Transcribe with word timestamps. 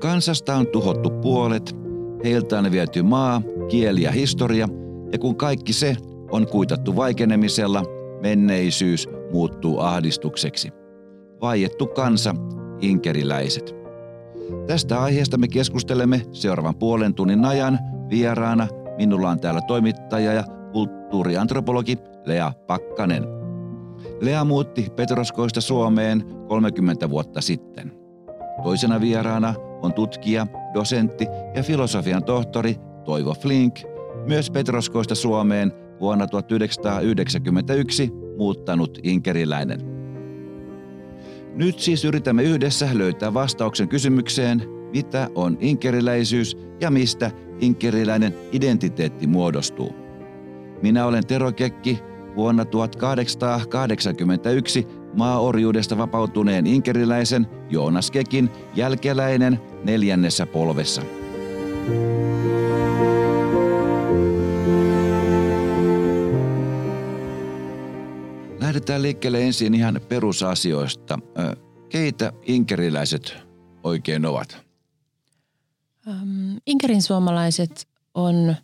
Kansasta 0.00 0.56
on 0.56 0.66
tuhottu 0.66 1.10
puolet, 1.10 1.76
heiltä 2.24 2.58
on 2.58 2.72
viety 2.72 3.02
maa, 3.02 3.42
kieli 3.68 4.02
ja 4.02 4.12
historia, 4.12 4.68
ja 5.12 5.18
kun 5.18 5.36
kaikki 5.36 5.72
se 5.72 5.96
on 6.30 6.46
kuitattu 6.46 6.96
vaikenemisella, 6.96 7.82
menneisyys 8.22 9.08
muuttuu 9.32 9.80
ahdistukseksi. 9.80 10.70
Vaiettu 11.40 11.86
kansa, 11.86 12.34
inkeriläiset. 12.80 13.74
Tästä 14.66 15.02
aiheesta 15.02 15.38
me 15.38 15.48
keskustelemme 15.48 16.22
seuraavan 16.32 16.76
puolen 16.76 17.14
tunnin 17.14 17.44
ajan 17.44 17.78
vieraana. 18.10 18.68
Minulla 18.96 19.30
on 19.30 19.40
täällä 19.40 19.60
toimittaja 19.60 20.32
ja 20.32 20.44
kulttuuriantropologi 20.72 21.98
Lea 22.24 22.52
Pakkanen. 22.66 23.24
Lea 24.20 24.44
muutti 24.44 24.86
Petroskoista 24.96 25.60
Suomeen 25.60 26.24
30 26.48 27.10
vuotta 27.10 27.40
sitten. 27.40 27.92
Toisena 28.62 29.00
vieraana 29.00 29.54
on 29.82 29.94
tutkija, 29.94 30.46
dosentti 30.74 31.26
ja 31.54 31.62
filosofian 31.62 32.24
tohtori 32.24 32.76
Toivo 33.04 33.34
Flink, 33.34 33.78
myös 34.26 34.50
Petroskoista 34.50 35.14
Suomeen 35.14 35.72
vuonna 36.00 36.26
1991 36.26 38.12
muuttanut 38.38 38.98
inkeriläinen. 39.02 39.80
Nyt 41.54 41.78
siis 41.78 42.04
yritämme 42.04 42.42
yhdessä 42.42 42.88
löytää 42.92 43.34
vastauksen 43.34 43.88
kysymykseen, 43.88 44.62
mitä 44.92 45.30
on 45.34 45.56
inkeriläisyys 45.60 46.56
ja 46.80 46.90
mistä 46.90 47.30
inkeriläinen 47.60 48.34
identiteetti 48.52 49.26
muodostuu. 49.26 49.94
Minä 50.82 51.06
olen 51.06 51.26
Tero 51.26 51.52
Kekki, 51.52 51.98
vuonna 52.36 52.64
1881 52.64 54.86
maaorjuudesta 55.18 55.98
vapautuneen 55.98 56.66
inkeriläisen 56.66 57.46
Joonas 57.70 58.10
Kekin 58.10 58.50
jälkeläinen 58.74 59.60
neljännessä 59.84 60.46
polvessa. 60.46 61.02
Lähdetään 68.60 69.02
liikkeelle 69.02 69.44
ensin 69.44 69.74
ihan 69.74 70.00
perusasioista. 70.08 71.18
Keitä 71.88 72.32
inkeriläiset 72.42 73.36
oikein 73.82 74.26
ovat? 74.26 74.58
Inkerin 76.66 77.02
suomalaiset 77.02 77.88
on 78.14 78.56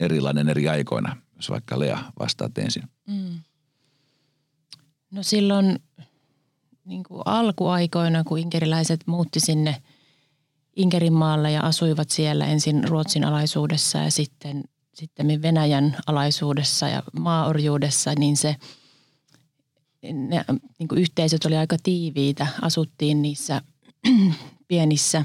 erilainen 0.00 0.48
eri 0.48 0.68
aikoina? 0.68 1.16
jos 1.40 1.50
vaikka 1.50 1.78
Lea 1.78 1.98
vastaat 2.18 2.58
ensin. 2.58 2.82
Mm. 3.06 3.40
No 5.10 5.22
silloin 5.22 5.78
niin 6.84 7.02
kuin 7.02 7.22
alkuaikoina, 7.24 8.24
kun 8.24 8.38
inkeriläiset 8.38 9.00
muutti 9.06 9.40
sinne 9.40 9.82
Inkerinmaalle 10.76 11.50
ja 11.50 11.62
asuivat 11.62 12.10
siellä 12.10 12.46
ensin 12.46 12.88
Ruotsin 12.88 13.24
alaisuudessa 13.24 13.98
ja 13.98 14.10
sitten, 14.10 14.64
sitten 14.94 15.42
Venäjän 15.42 15.96
alaisuudessa 16.06 16.88
ja 16.88 17.02
maaorjuudessa, 17.20 18.14
niin 18.18 18.36
se 18.36 18.56
ne, 20.02 20.44
niin 20.78 20.88
kuin 20.88 21.00
yhteisöt 21.00 21.44
oli 21.44 21.56
aika 21.56 21.76
tiiviitä. 21.82 22.46
Asuttiin 22.62 23.22
niissä 23.22 23.62
pienissä 24.68 25.24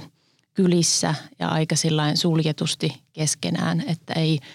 kylissä 0.53 1.15
ja 1.39 1.49
aika 1.49 1.75
suljetusti 2.15 3.01
keskenään, 3.13 3.83
että 3.87 4.13
ei– 4.13 4.39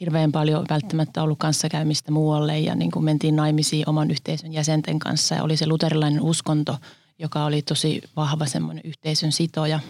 hirveän 0.00 0.32
paljon 0.32 0.66
välttämättä 0.70 1.22
ollut 1.22 1.38
kanssakäymistä 1.38 2.12
muualle 2.12 2.58
ja 2.58 2.74
niin 2.74 2.90
kuin 2.90 3.04
mentiin 3.04 3.36
naimisiin 3.36 3.88
oman 3.88 4.10
yhteisön 4.10 4.52
jäsenten 4.52 4.98
kanssa 4.98 5.34
ja 5.34 5.42
oli 5.42 5.56
se 5.56 5.66
luterilainen 5.66 6.22
uskonto, 6.22 6.78
joka 7.18 7.44
oli 7.44 7.62
tosi 7.62 8.02
vahva 8.16 8.46
semmoinen 8.46 8.84
yhteisön 8.84 9.32
sitoja. 9.32 9.80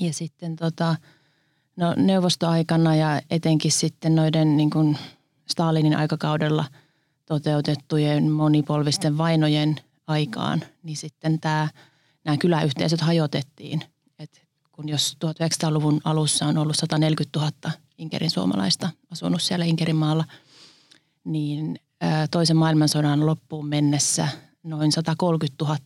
Ja 0.00 0.12
sitten 0.12 0.56
tota, 0.56 0.96
no 1.76 1.94
neuvostoaikana 1.96 2.96
ja 2.96 3.20
etenkin 3.30 3.72
sitten 3.72 4.14
noiden 4.14 4.56
niin 4.56 4.70
kuin 4.70 4.98
Stalinin 5.46 5.96
aikakaudella 5.96 6.64
toteutettujen 7.28 8.30
monipolvisten 8.30 9.18
vainojen 9.18 9.76
aikaan, 10.06 10.62
niin 10.82 10.96
sitten 10.96 11.40
tämä, 11.40 11.68
nämä 12.24 12.36
kyläyhteisöt 12.36 13.00
hajotettiin. 13.00 13.82
Et 14.18 14.46
kun 14.72 14.88
jos 14.88 15.16
1900-luvun 15.24 16.00
alussa 16.04 16.46
on 16.46 16.58
ollut 16.58 16.76
140 16.76 17.38
000 17.38 17.52
Inkerin 17.98 18.30
suomalaista 18.30 18.90
asunut 19.10 19.42
siellä 19.42 19.64
Inkerinmaalla, 19.64 20.24
niin 21.24 21.80
toisen 22.30 22.56
maailmansodan 22.56 23.26
loppuun 23.26 23.66
mennessä 23.66 24.28
noin 24.62 24.92
130 24.92 25.64
000 25.64 25.78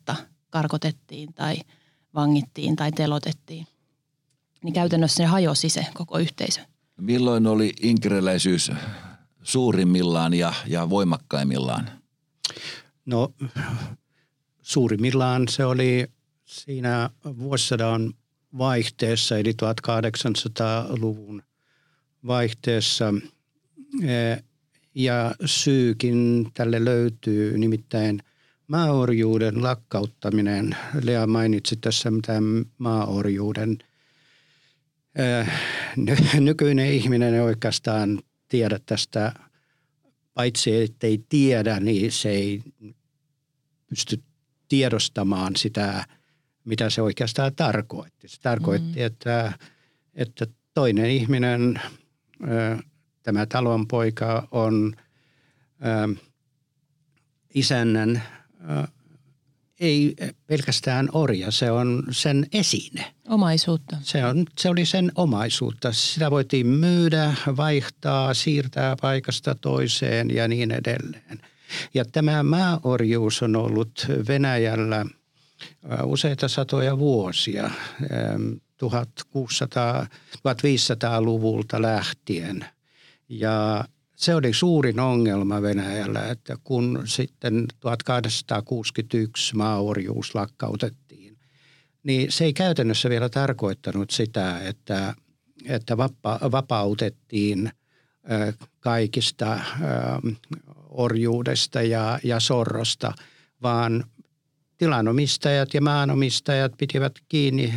karkotettiin 0.50 1.34
tai 1.34 1.56
vangittiin 2.14 2.76
tai 2.76 2.92
telotettiin. 2.92 3.66
Niin 4.64 4.74
käytännössä 4.74 5.16
se 5.16 5.24
hajosi 5.24 5.68
se 5.68 5.86
koko 5.94 6.18
yhteisö. 6.18 6.60
Milloin 6.96 7.46
oli 7.46 7.72
inkeriläisyys 7.82 8.72
suurimmillaan 9.42 10.34
ja, 10.34 10.52
ja 10.66 10.90
voimakkaimmillaan? 10.90 11.90
No 13.06 13.34
suurimmillaan 14.62 15.48
se 15.48 15.64
oli 15.64 16.06
siinä 16.44 17.10
vuosisadan 17.38 18.12
vaihteessa, 18.58 19.38
eli 19.38 19.52
1800-luvun 19.52 21.42
vaihteessa. 22.26 23.14
Ja 24.94 25.34
syykin 25.44 26.48
tälle 26.54 26.84
löytyy 26.84 27.58
nimittäin 27.58 28.22
maaorjuuden 28.68 29.62
lakkauttaminen. 29.62 30.76
Lea 31.02 31.26
mainitsi 31.26 31.76
tässä 31.76 32.10
tämän 32.26 32.64
maaorjuuden. 32.78 33.78
Nykyinen 36.40 36.92
ihminen 36.92 37.34
ei 37.34 37.40
oikeastaan 37.40 38.22
tiedä 38.52 38.78
tästä, 38.86 39.32
paitsi 40.34 40.82
ettei 40.82 41.24
tiedä, 41.28 41.80
niin 41.80 42.12
se 42.12 42.28
ei 42.30 42.62
pysty 43.86 44.22
tiedostamaan 44.68 45.56
sitä, 45.56 46.04
mitä 46.64 46.90
se 46.90 47.02
oikeastaan 47.02 47.54
tarkoitti. 47.54 48.28
Se 48.28 48.40
tarkoitti, 48.40 48.98
mm. 48.98 49.06
että, 49.06 49.52
että 50.14 50.46
toinen 50.74 51.10
ihminen– 51.10 51.80
tämä 53.22 53.46
talonpoika 53.46 54.48
on 54.50 54.96
isännän 57.54 58.22
ei 59.82 60.16
pelkästään 60.46 61.08
orja, 61.12 61.50
se 61.50 61.70
on 61.70 62.02
sen 62.10 62.46
esine. 62.52 63.14
Omaisuutta. 63.28 63.96
Se, 64.02 64.24
on, 64.24 64.46
se 64.58 64.68
oli 64.68 64.86
sen 64.86 65.12
omaisuutta. 65.14 65.92
Sitä 65.92 66.30
voitiin 66.30 66.66
myydä, 66.66 67.34
vaihtaa, 67.56 68.34
siirtää 68.34 68.96
paikasta 69.00 69.54
toiseen 69.54 70.30
ja 70.30 70.48
niin 70.48 70.70
edelleen. 70.70 71.40
Ja 71.94 72.04
tämä 72.04 72.42
maaorjuus 72.42 73.42
on 73.42 73.56
ollut 73.56 74.06
Venäjällä 74.28 75.06
useita 76.04 76.48
satoja 76.48 76.98
vuosia. 76.98 77.70
1600, 78.76 80.06
1500-luvulta 80.36 81.82
lähtien. 81.82 82.64
Ja 83.28 83.84
se 84.22 84.34
oli 84.34 84.52
suurin 84.52 85.00
ongelma 85.00 85.62
Venäjällä, 85.62 86.28
että 86.28 86.56
kun 86.64 87.02
sitten 87.04 87.66
1861 87.80 89.56
maaorjuus 89.56 90.34
lakkautettiin, 90.34 91.38
niin 92.02 92.32
se 92.32 92.44
ei 92.44 92.52
käytännössä 92.52 93.10
vielä 93.10 93.28
tarkoittanut 93.28 94.10
sitä, 94.10 94.60
että, 94.60 95.14
että 95.64 95.96
vapa, 95.96 96.40
vapautettiin 96.52 97.70
kaikista 98.80 99.60
orjuudesta 100.88 101.82
ja, 101.82 102.18
ja 102.24 102.40
sorrosta, 102.40 103.12
vaan 103.62 104.04
tilanomistajat 104.78 105.74
ja 105.74 105.80
maanomistajat 105.80 106.72
pitivät 106.78 107.12
kiinni 107.28 107.74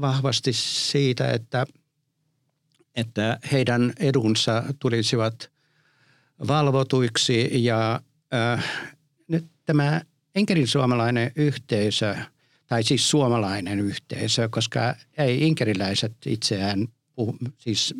vahvasti 0.00 0.52
siitä, 0.52 1.30
että, 1.30 1.66
että 2.96 3.38
heidän 3.52 3.92
edunsa 3.98 4.64
tulisivat 4.78 5.51
valvotuiksi 6.48 7.50
ja 7.52 8.00
äh, 8.34 8.64
nyt 9.28 9.44
tämä 9.64 10.00
Inkerin 10.34 10.68
suomalainen 10.68 11.32
yhteisö, 11.36 12.16
tai 12.66 12.82
siis 12.82 13.10
suomalainen 13.10 13.80
yhteisö, 13.80 14.48
koska 14.48 14.94
ei 15.18 15.46
inkeriläiset 15.46 16.12
itseään 16.26 16.88
puhu, 17.14 17.38
siis 17.58 17.94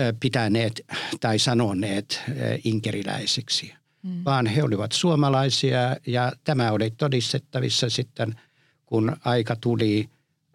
äh, 0.00 0.14
pitäneet 0.20 0.80
tai 1.20 1.38
sanoneet 1.38 2.22
äh, 2.28 2.34
inkeriläisiksi, 2.64 3.74
mm. 4.02 4.24
vaan 4.24 4.46
he 4.46 4.62
olivat 4.62 4.92
suomalaisia 4.92 5.96
ja 6.06 6.32
tämä 6.44 6.72
oli 6.72 6.90
todistettavissa 6.90 7.90
sitten, 7.90 8.40
kun 8.86 9.16
aika 9.24 9.56
tuli 9.56 10.08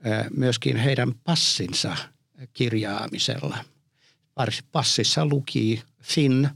äh, 0.08 0.26
myöskin 0.38 0.78
heidän 0.78 1.14
passinsa 1.24 1.96
kirjaamisella. 2.54 3.58
Passissa 4.72 5.26
luki 5.26 5.84
Finn 6.02 6.48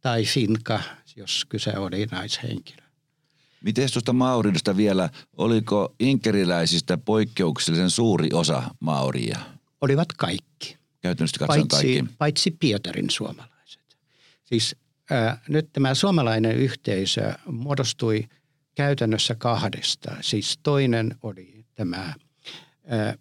tai 0.00 0.24
Finka, 0.24 0.80
jos 1.16 1.44
kyse 1.48 1.78
oli 1.78 2.06
naishenkilö. 2.06 2.82
Miten 3.60 3.92
tuosta 3.92 4.12
Mauridosta 4.12 4.76
vielä, 4.76 5.10
oliko 5.36 5.94
inkeriläisistä 6.00 6.98
poikkeuksellisen 6.98 7.90
suuri 7.90 8.28
osa 8.32 8.62
Mauria? 8.80 9.38
Olivat 9.80 10.08
kaikki. 10.12 10.78
Käytännössä 11.00 11.38
katsoen 11.38 11.68
paitsi, 11.68 11.94
kaikki. 11.94 12.14
Paitsi 12.18 12.50
Pietarin 12.50 13.10
suomalaiset. 13.10 13.98
Siis 14.44 14.76
äh, 15.12 15.40
nyt 15.48 15.72
tämä 15.72 15.94
suomalainen 15.94 16.56
yhteisö 16.56 17.32
muodostui 17.46 18.28
käytännössä 18.74 19.34
kahdesta. 19.34 20.16
Siis 20.20 20.58
toinen 20.62 21.16
oli 21.22 21.64
tämä 21.74 22.14
äh, 22.92 23.18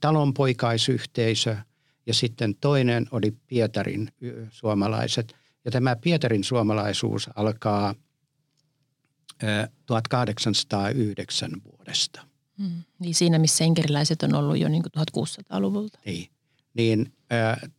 talonpoikaisyhteisö– 0.00 1.56
ja 2.06 2.14
sitten 2.14 2.54
toinen 2.54 3.06
oli 3.10 3.36
Pietarin 3.46 4.08
suomalaiset. 4.50 5.34
Ja 5.64 5.70
tämä 5.70 5.96
Pietarin 5.96 6.44
suomalaisuus 6.44 7.30
alkaa 7.34 7.94
1809 9.86 11.50
vuodesta. 11.64 12.26
Hmm. 12.58 12.82
Niin 12.98 13.14
siinä, 13.14 13.38
missä 13.38 13.64
inkeriläiset 13.64 14.22
on 14.22 14.34
ollut 14.34 14.58
jo 14.58 14.68
niin 14.68 14.84
1600-luvulta. 14.98 15.98
Niin, 16.06 16.30
niin 16.74 17.12
äh, 17.32 17.70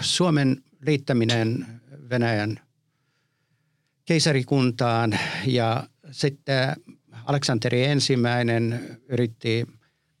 Suomen 0.00 0.62
liittäminen 0.86 1.66
Venäjän 2.10 2.60
keisarikuntaan 4.04 5.18
ja 5.46 5.88
sitten 6.10 6.76
Aleksanteri 7.24 7.84
ensimmäinen 7.84 8.98
yritti 9.08 9.66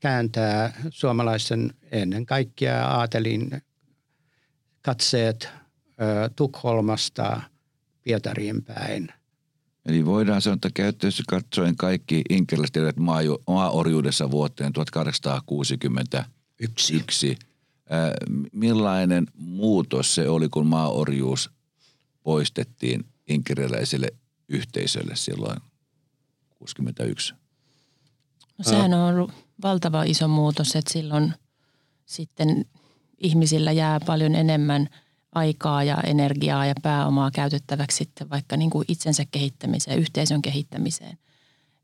kääntää 0.02 0.82
suomalaisen 0.90 1.74
ennen 1.90 2.26
kaikkea 2.26 2.88
aatelin 2.88 3.62
katseet 4.82 5.44
ö, 5.44 5.48
Tukholmasta 6.36 7.40
Pietariin 8.02 8.64
päin. 8.64 9.08
Eli 9.86 10.06
voidaan 10.06 10.42
sanoa, 10.42 10.54
että 10.54 10.70
käytössä 10.74 11.22
katsoen 11.28 11.76
kaikki 11.76 12.22
inkeriläiset 12.30 12.76
elävät 12.76 12.96
maaorjuudessa 13.46 14.30
vuoteen 14.30 14.72
1861. 14.72 17.38
Ää, 17.90 18.12
millainen 18.52 19.26
muutos 19.34 20.14
se 20.14 20.28
oli, 20.28 20.48
kun 20.48 20.66
maaorjuus 20.66 21.50
poistettiin 22.22 23.04
inkeriläiselle 23.28 24.08
yhteisölle 24.48 25.16
silloin 25.16 25.60
61? 26.58 27.34
No 28.58 28.64
sehän 28.64 28.94
on 28.94 29.14
ollut 29.14 29.32
valtava 29.62 30.02
iso 30.02 30.28
muutos, 30.28 30.76
että 30.76 30.92
silloin 30.92 31.34
sitten 32.06 32.64
ihmisillä 33.18 33.72
jää 33.72 34.00
paljon 34.06 34.34
enemmän 34.34 34.88
aikaa 35.34 35.84
ja 35.84 35.96
energiaa 36.06 36.66
ja 36.66 36.74
pääomaa 36.82 37.30
käytettäväksi 37.30 37.96
sitten 37.96 38.30
vaikka 38.30 38.56
niin 38.56 38.70
kuin 38.70 38.84
itsensä 38.88 39.24
kehittämiseen, 39.30 39.98
yhteisön 39.98 40.42
kehittämiseen. 40.42 41.18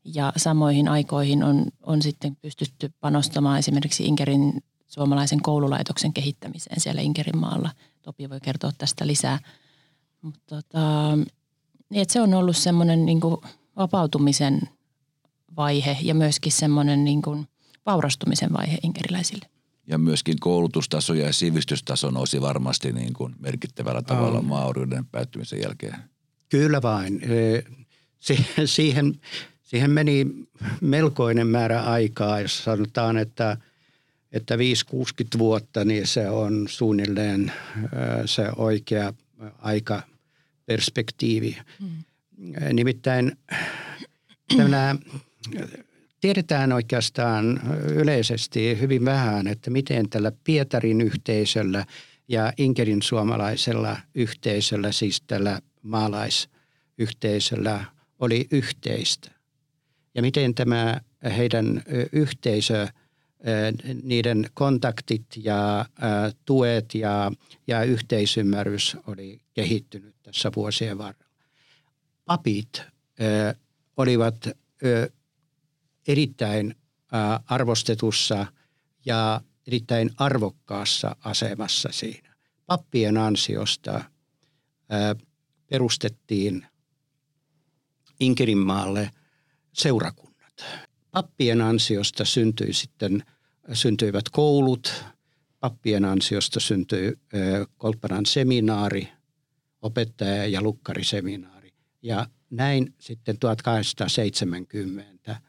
Ja 0.04 0.32
samoihin 0.36 0.88
aikoihin 0.88 1.44
on, 1.44 1.66
on 1.82 2.02
sitten 2.02 2.36
pystytty 2.36 2.92
panostamaan 3.00 3.58
esimerkiksi 3.58 4.06
Inkerin 4.06 4.62
suomalaisen 4.86 5.42
koululaitoksen 5.42 6.12
kehittämiseen 6.12 6.80
siellä 6.80 7.00
Inkerin 7.00 7.38
maalla. 7.38 7.70
Topi 8.02 8.30
voi 8.30 8.40
kertoa 8.40 8.70
tästä 8.78 9.06
lisää. 9.06 9.38
Mutta 10.22 10.40
tota, 10.46 11.16
niin 11.90 12.02
että 12.02 12.12
se 12.12 12.20
on 12.20 12.34
ollut 12.34 12.56
semmoinen 12.56 13.06
niin 13.06 13.20
vapautumisen 13.76 14.60
vaihe 15.56 15.96
ja 16.02 16.14
myöskin 16.14 16.52
semmoinen 16.52 17.04
niin 17.04 17.22
kuin 17.22 17.48
vaurastumisen 17.88 18.52
vaihe 18.52 18.78
inkeriläisille. 18.82 19.46
Ja 19.86 19.98
myöskin 19.98 20.40
koulutustaso 20.40 21.14
ja 21.14 21.32
sivistystaso 21.32 22.10
nousi 22.10 22.40
varmasti 22.40 22.92
niin 22.92 23.12
kuin 23.12 23.34
merkittävällä 23.38 24.02
tavalla 24.02 24.38
um. 24.38 24.46
mauriuden 24.46 25.06
päättymisen 25.06 25.60
jälkeen. 25.60 25.96
Kyllä 26.48 26.82
vain. 26.82 27.20
Siihen, 28.64 29.20
siihen 29.62 29.90
meni 29.90 30.26
melkoinen 30.80 31.46
määrä 31.46 31.82
aikaa, 31.82 32.40
jos 32.40 32.64
sanotaan, 32.64 33.18
että, 33.18 33.56
että 34.32 34.56
5-60 34.56 34.58
vuotta, 35.38 35.84
niin 35.84 36.06
se 36.06 36.30
on 36.30 36.66
suunnilleen 36.68 37.52
se 38.26 38.48
oikea 38.56 39.12
aika 39.58 40.02
perspektiivi. 40.66 41.56
Hmm. 41.80 42.04
Nimittäin 42.72 43.36
tämä 44.56 44.96
tiedetään 46.20 46.72
oikeastaan 46.72 47.60
yleisesti 47.94 48.80
hyvin 48.80 49.04
vähän, 49.04 49.46
että 49.46 49.70
miten 49.70 50.08
tällä 50.08 50.32
Pietarin 50.44 51.00
yhteisöllä 51.00 51.86
ja 52.28 52.52
Inkerin 52.56 53.02
suomalaisella 53.02 53.96
yhteisöllä, 54.14 54.92
siis 54.92 55.22
tällä 55.26 55.60
maalaisyhteisöllä, 55.82 57.84
oli 58.18 58.46
yhteistä. 58.50 59.30
Ja 60.14 60.22
miten 60.22 60.54
tämä 60.54 61.00
heidän 61.36 61.82
yhteisö, 62.12 62.88
niiden 64.02 64.50
kontaktit 64.54 65.26
ja 65.36 65.86
tuet 66.44 66.94
ja, 66.94 67.32
ja 67.66 67.82
yhteisymmärrys 67.82 68.96
oli 69.06 69.40
kehittynyt 69.54 70.14
tässä 70.22 70.50
vuosien 70.56 70.98
varrella. 70.98 71.34
Papit 72.24 72.82
olivat 73.96 74.48
erittäin 76.08 76.74
arvostetussa 77.46 78.46
ja 79.04 79.40
erittäin 79.66 80.10
arvokkaassa 80.16 81.16
asemassa 81.24 81.88
siinä. 81.92 82.34
Pappien 82.66 83.16
ansiosta 83.16 84.04
perustettiin 85.66 86.66
Inkerinmaalle 88.20 89.10
seurakunnat. 89.72 90.64
Pappien 91.10 91.60
ansiosta 91.60 92.24
syntyi 92.24 92.72
sitten, 92.72 93.22
syntyivät 93.72 94.28
koulut, 94.28 95.04
pappien 95.60 96.04
ansiosta 96.04 96.60
syntyi 96.60 97.18
Kolpanan 97.76 98.26
seminaari, 98.26 99.08
opettaja- 99.82 100.46
ja 100.46 100.62
lukkariseminaari. 100.62 101.72
Ja 102.02 102.26
näin 102.50 102.94
sitten 102.98 103.38
1870 103.38 105.40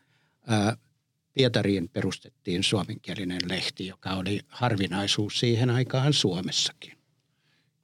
Pietariin 1.34 1.90
perustettiin 1.90 2.64
suomenkielinen 2.64 3.42
lehti, 3.48 3.88
joka 3.88 4.14
oli 4.14 4.42
harvinaisuus 4.48 5.40
siihen 5.40 5.70
aikaan 5.70 6.14
Suomessakin. 6.14 6.98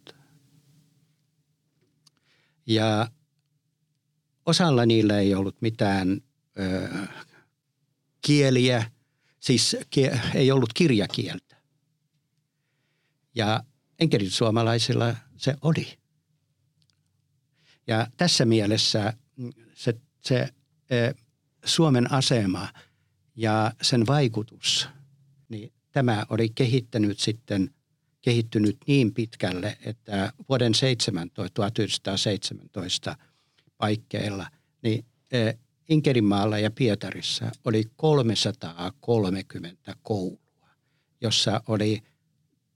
Ja 2.66 3.10
osalla 4.46 4.86
niillä 4.86 5.18
ei 5.18 5.34
ollut 5.34 5.56
mitään 5.60 6.20
ö, 6.58 6.88
kieliä, 8.26 8.90
siis 9.40 9.76
kie, 9.90 10.20
ei 10.34 10.50
ollut 10.50 10.72
kirjakieltä. 10.72 11.56
Ja 13.34 13.64
suomalaisilla 14.28 15.14
se 15.36 15.56
oli. 15.62 15.98
Ja 17.86 18.06
tässä 18.16 18.44
mielessä 18.44 19.12
se, 19.74 20.00
se 20.20 20.54
Suomen 21.64 22.12
asema 22.12 22.68
ja 23.36 23.72
sen 23.82 24.06
vaikutus, 24.06 24.88
niin 25.48 25.72
tämä 25.92 26.26
oli 26.28 26.48
kehittänyt 26.48 27.18
sitten, 27.18 27.74
kehittynyt 28.24 28.76
niin 28.86 29.14
pitkälle, 29.14 29.78
että 29.84 30.32
vuoden 30.48 30.74
17, 30.74 31.54
1917 31.54 33.16
paikkeilla, 33.78 34.46
niin 34.82 35.04
Inkerinmaalla 35.88 36.58
ja 36.58 36.70
Pietarissa 36.70 37.50
oli 37.64 37.84
330 37.96 39.96
koulua, 40.02 40.68
jossa 41.20 41.60
oli 41.68 42.02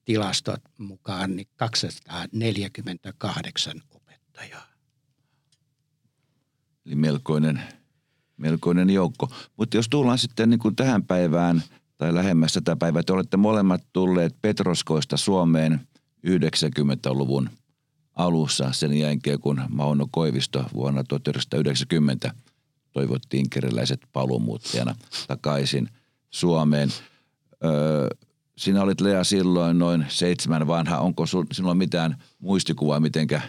tilastot 0.04 0.60
mukaan 0.78 1.36
niin 1.36 1.48
248 1.56 3.82
opettajaa. 3.90 4.68
Eli 6.86 6.94
melkoinen, 6.94 7.62
melkoinen 8.36 8.90
joukko. 8.90 9.32
Mutta 9.56 9.76
jos 9.76 9.88
tullaan 9.88 10.18
sitten 10.18 10.50
niin 10.50 10.60
kuin 10.60 10.76
tähän 10.76 11.04
päivään 11.04 11.62
tai 11.98 12.14
lähemmäs 12.14 12.52
tätä 12.52 12.76
päivää, 12.76 13.02
te 13.02 13.12
olette 13.12 13.36
molemmat 13.36 13.82
tulleet 13.92 14.36
Petroskoista 14.42 15.16
Suomeen 15.16 15.80
90-luvun 16.26 17.50
alussa 18.14 18.72
sen 18.72 18.98
jälkeen, 18.98 19.40
kun 19.40 19.62
Mauno 19.68 20.08
Koivisto 20.10 20.64
vuonna 20.74 21.04
1990– 21.04 22.30
toivottiin 22.92 23.50
keriläiset 23.50 24.00
paluumuuttajana 24.12 24.94
takaisin 25.28 25.88
Suomeen. 26.30 26.88
Öö, 27.64 28.08
sinä 28.56 28.82
olit 28.82 29.00
Lea 29.00 29.24
silloin 29.24 29.78
noin 29.78 30.06
seitsemän 30.08 30.66
vanha. 30.66 30.98
Onko 30.98 31.24
sinulla 31.26 31.74
mitään 31.74 32.16
muistikuvaa 32.38 33.00
mitenkä, 33.00 33.40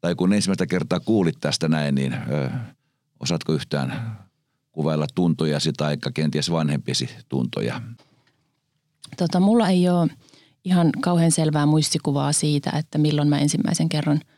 tai 0.00 0.14
kun 0.14 0.32
ensimmäistä 0.32 0.66
kertaa 0.66 1.00
kuulit 1.00 1.36
tästä 1.40 1.68
näin, 1.68 1.94
niin 1.94 2.12
öö, 2.12 2.48
osaatko 3.20 3.52
yhtään 3.52 4.18
kuvailla 4.72 5.06
tuntojasi 5.14 5.72
tai 5.72 5.96
kenties 6.14 6.50
vanhempiesi 6.50 7.10
tuntoja? 7.28 7.82
Tota, 9.16 9.40
mulla 9.40 9.68
ei 9.68 9.88
ole 9.88 10.10
ihan 10.64 10.92
kauhean 11.00 11.32
selvää 11.32 11.66
muistikuvaa 11.66 12.32
siitä, 12.32 12.70
että 12.78 12.98
milloin 12.98 13.28
mä 13.28 13.38
ensimmäisen 13.38 13.88
kerran– 13.88 14.20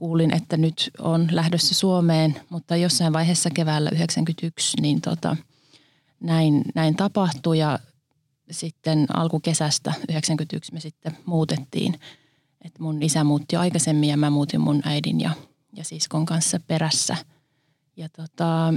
kuulin, 0.00 0.34
että 0.34 0.56
nyt 0.56 0.90
on 0.98 1.28
lähdössä 1.30 1.74
Suomeen, 1.74 2.36
mutta 2.48 2.76
jossain 2.76 3.12
vaiheessa 3.12 3.50
keväällä 3.50 3.90
1991 3.90 4.76
niin 4.80 5.00
tota, 5.00 5.36
näin, 6.20 6.62
näin 6.74 6.96
tapahtui 6.96 7.58
ja 7.58 7.78
sitten 8.50 9.06
alkukesästä 9.16 9.90
1991 9.90 10.72
me 10.72 10.80
sitten 10.80 11.18
muutettiin. 11.26 12.00
Et 12.64 12.78
mun 12.78 13.02
isä 13.02 13.24
muutti 13.24 13.56
aikaisemmin 13.56 14.08
ja 14.08 14.16
mä 14.16 14.30
muutin 14.30 14.60
mun 14.60 14.82
äidin 14.84 15.20
ja, 15.20 15.30
ja 15.76 15.84
siskon 15.84 16.26
kanssa 16.26 16.60
perässä. 16.66 17.16
Ja 17.96 18.08
tota, 18.08 18.74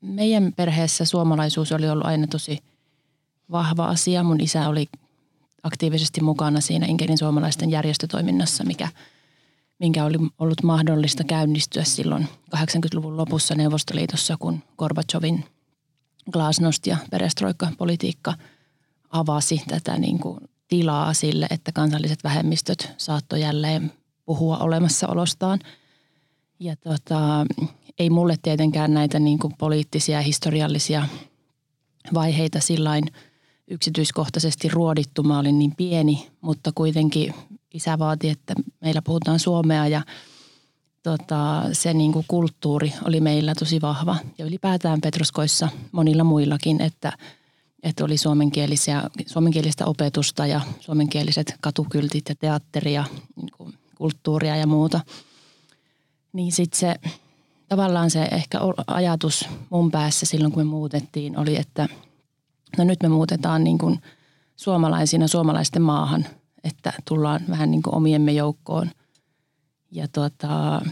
meidän 0.00 0.52
perheessä 0.56 1.04
suomalaisuus 1.04 1.72
oli 1.72 1.88
ollut 1.88 2.06
aina 2.06 2.26
tosi 2.26 2.58
vahva 3.50 3.86
asia. 3.86 4.22
Mun 4.22 4.40
isä 4.40 4.68
oli 4.68 4.88
aktiivisesti 5.62 6.20
mukana 6.20 6.60
siinä 6.60 6.86
Inkerin 6.86 7.18
suomalaisten 7.18 7.70
järjestötoiminnassa, 7.70 8.64
mikä– 8.64 8.88
minkä 9.78 10.04
oli 10.04 10.16
ollut 10.38 10.62
mahdollista 10.62 11.24
käynnistyä 11.24 11.84
silloin 11.84 12.28
80-luvun 12.56 13.16
lopussa 13.16 13.54
Neuvostoliitossa, 13.54 14.36
kun 14.38 14.62
Gorbachevin 14.78 15.44
glasnost 16.32 16.86
ja 16.86 16.96
perestroikka-politiikka 17.10 18.34
avasi 19.10 19.62
tätä 19.68 19.98
niin 19.98 20.18
kuin 20.18 20.40
tilaa 20.68 21.14
sille, 21.14 21.46
että 21.50 21.72
kansalliset 21.72 22.24
vähemmistöt 22.24 22.90
saattoi 22.96 23.40
jälleen 23.40 23.92
puhua 24.24 24.58
olemassaolostaan. 24.58 25.58
Ja 26.60 26.76
tota, 26.76 27.46
ei 27.98 28.10
mulle 28.10 28.36
tietenkään 28.42 28.94
näitä 28.94 29.18
niin 29.18 29.38
kuin 29.38 29.54
poliittisia 29.58 30.18
ja 30.18 30.22
historiallisia 30.22 31.08
vaiheita 32.14 32.60
sillain 32.60 33.04
yksityiskohtaisesti 33.68 34.68
ruodittu. 34.68 35.22
Mä 35.22 35.38
olin 35.38 35.58
niin 35.58 35.76
pieni, 35.76 36.28
mutta 36.40 36.72
kuitenkin 36.74 37.34
isä 37.74 37.98
vaati, 37.98 38.28
että 38.28 38.54
meillä 38.80 39.02
puhutaan 39.02 39.38
suomea 39.38 39.86
ja 39.86 40.02
tota, 41.02 41.62
se 41.72 41.94
niin 41.94 42.12
kuin 42.12 42.24
kulttuuri 42.28 42.92
oli 43.04 43.20
meillä 43.20 43.54
tosi 43.54 43.80
vahva. 43.80 44.16
Ja 44.38 44.44
ylipäätään 44.44 45.00
Petroskoissa 45.00 45.68
monilla 45.92 46.24
muillakin, 46.24 46.80
että, 46.80 47.12
että 47.82 48.04
oli 48.04 48.16
suomenkielisiä, 48.16 49.02
suomenkielistä 49.26 49.86
opetusta 49.86 50.46
ja 50.46 50.60
suomenkieliset 50.80 51.54
katukyltit 51.60 52.28
ja 52.28 52.34
teatteria, 52.34 53.04
niin 53.36 53.50
kuin 53.56 53.74
kulttuuria 53.94 54.56
ja 54.56 54.66
muuta. 54.66 55.00
Niin 56.32 56.52
sitten 56.52 56.80
se 56.80 56.94
tavallaan 57.68 58.10
se 58.10 58.22
ehkä 58.22 58.58
ajatus 58.86 59.48
mun 59.70 59.90
päässä 59.90 60.26
silloin, 60.26 60.52
kun 60.52 60.60
me 60.60 60.70
muutettiin, 60.70 61.38
oli, 61.38 61.56
että 61.56 61.88
no 62.78 62.84
nyt 62.84 63.02
me 63.02 63.08
muutetaan 63.08 63.64
niin 63.64 63.78
kuin 63.78 64.00
suomalaisina 64.56 65.28
suomalaisten 65.28 65.82
maahan– 65.82 66.26
että 66.64 66.92
tullaan 67.08 67.40
vähän 67.50 67.70
niin 67.70 67.82
kuin 67.82 67.94
omiemme 67.94 68.32
joukkoon. 68.32 68.90
Ja 69.90 70.08
tuota, 70.08 70.82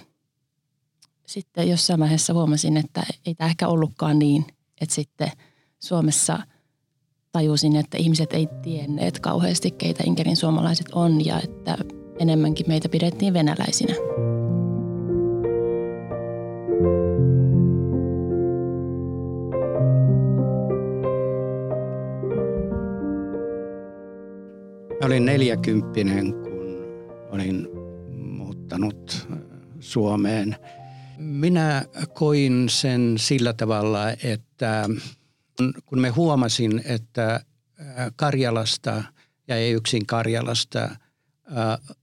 sitten 1.27 1.69
jossain 1.69 2.01
vaiheessa 2.01 2.35
huomasin, 2.35 2.77
että 2.77 3.03
ei 3.27 3.35
tämä 3.35 3.51
ehkä 3.51 3.69
ollutkaan 3.69 4.19
niin, 4.19 4.45
että 4.81 4.95
sitten 4.95 5.31
Suomessa 5.79 6.39
tajusin, 7.33 7.77
että 7.77 7.99
ihmiset 7.99 8.33
ei 8.33 8.49
tienneet 8.63 9.21
kauheasti, 9.21 9.71
keitä 9.71 10.03
Inkerin 10.07 10.37
suomalaiset 10.37 10.87
on 10.93 11.25
ja 11.25 11.41
että 11.41 11.79
enemmänkin 12.19 12.69
meitä 12.69 12.89
pidettiin 12.89 13.33
venäläisinä. 13.33 13.95
Olin 25.07 25.25
neljäkymppinen, 25.25 26.33
kun 26.33 26.87
olin 27.31 27.69
muuttanut 28.11 29.27
äh, 29.33 29.39
Suomeen. 29.81 30.57
Minä 31.19 31.85
koin 32.15 32.69
sen 32.69 33.15
sillä 33.19 33.53
tavalla, 33.53 34.11
että 34.11 34.89
kun 35.87 36.01
me 36.01 36.09
huomasin, 36.09 36.83
että 36.85 37.35
äh, 37.35 38.13
Karjalasta 38.17 39.03
ja 39.49 39.57
ei 39.57 39.73
yksin 39.73 40.07
Karjalasta 40.07 40.83
äh, 40.83 41.97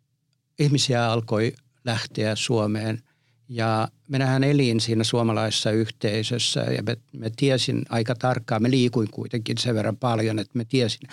ihmisiä 0.59 1.11
alkoi 1.11 1.53
lähteä 1.85 2.35
Suomeen– 2.35 2.99
ja 3.49 3.87
minähän 4.07 4.43
elin 4.43 4.79
siinä 4.79 5.03
suomalaisessa 5.03 5.71
yhteisössä 5.71 6.59
ja 6.59 6.83
me, 6.83 6.97
me 7.11 7.31
tiesin 7.35 7.81
aika 7.89 8.15
tarkkaan, 8.15 8.61
me 8.61 8.71
liikuin 8.71 9.11
kuitenkin 9.11 9.57
sen 9.57 9.75
verran 9.75 9.97
paljon, 9.97 10.39
että 10.39 10.57
me 10.57 10.65
tiesin, 10.65 11.09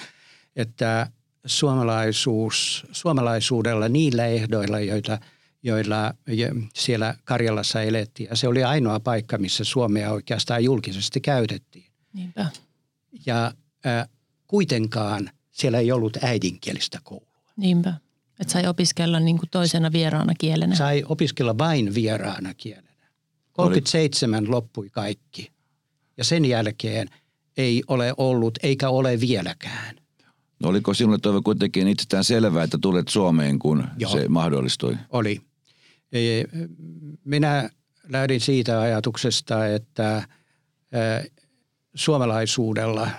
että 0.57 1.11
suomalaisuus, 1.47 2.87
suomalaisuudella 2.93 3.89
niillä 3.89 4.27
ehdoilla, 4.27 4.81
joita, 4.81 5.19
joilla 5.63 6.15
siellä 6.75 7.15
Karjalassa 7.25 7.83
elettiin. 7.83 8.29
Ja 8.31 8.37
se 8.37 8.49
oli 8.49 8.65
ainoa 8.65 9.01
paikka, 9.01 9.39
missä 9.39 9.65
suomea 9.65 10.13
oikeastaan 10.13 10.65
julkisesti 10.65 11.21
käytettiin. 11.21 11.93
Niinpä. 12.13 12.47
Ja 13.27 13.53
äh, 13.87 14.09
kuitenkaan 14.47 15.31
siellä 15.51 15.79
ei 15.79 15.93
ollut 15.93 16.17
äidinkielistä 16.23 16.99
koulua. 17.03 17.41
Niinpä. 17.57 17.95
Että 18.41 18.53
sai 18.53 18.67
opiskella 18.67 19.21
niin 19.21 19.39
kuin 19.39 19.51
toisena 19.51 19.93
vieraana 19.93 20.33
kielenä. 20.39 20.75
Sai 20.75 21.05
opiskella 21.09 21.59
vain 21.59 21.95
vieraana 21.95 22.55
kielenä. 22.55 22.91
37 23.53 24.43
oli... 24.43 24.49
loppui 24.49 24.91
kaikki. 24.91 25.53
Ja 26.17 26.25
sen 26.25 26.45
jälkeen 26.45 27.09
ei 27.57 27.83
ole 27.89 28.15
ollut 28.17 28.59
eikä 28.63 28.91
ole 28.91 29.21
vieläkään. 29.21 30.00
No 30.61 30.69
oliko 30.69 30.95
sinulle 30.95 31.19
toivo 31.19 31.43
kuitenkin 31.43 31.89
itsestään 31.89 32.25
selvää, 32.25 32.65
että 32.65 32.79
tulet 32.81 33.09
Suomeen, 33.09 33.59
kun 33.59 33.85
Joo. 33.99 34.13
se 34.13 34.29
mahdollistui? 34.29 34.97
Oli. 35.11 35.41
Minä 37.25 37.71
lähdin 38.09 38.41
siitä 38.41 38.81
ajatuksesta, 38.81 39.67
että 39.67 40.29
suomalaisuudella 41.95 43.11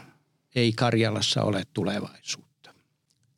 ei 0.56 0.74
Karjalassa 0.74 1.44
ole 1.44 1.64
tulevaisuutta. 1.74 2.74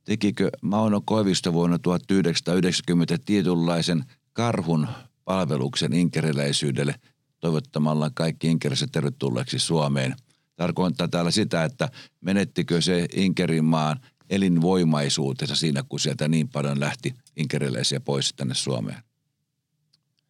Tekikö 0.03 0.50
Mauno 0.62 1.01
Koivisto 1.05 1.53
vuonna 1.53 1.79
1990 1.79 3.17
tietynlaisen 3.25 4.03
karhun 4.33 4.88
palveluksen 5.25 5.93
inkeriläisyydelle 5.93 6.95
toivottamalla 7.39 8.12
kaikki 8.13 8.48
inkeriläiset 8.48 8.91
tervetulleeksi 8.91 9.60
Suomeen? 9.60 10.15
Tarkoittaa 10.55 11.07
täällä 11.07 11.31
sitä, 11.31 11.63
että 11.63 11.89
menettikö 12.22 12.81
se 12.81 13.07
Inkerinmaan 13.15 14.00
elinvoimaisuutensa 14.29 15.55
siinä, 15.55 15.83
kun 15.83 16.00
sieltä 16.00 16.27
niin 16.27 16.50
paljon 16.50 16.79
lähti 16.79 17.15
inkeriläisiä 17.36 18.00
pois 18.00 18.33
tänne 18.33 18.53
Suomeen? 18.53 19.03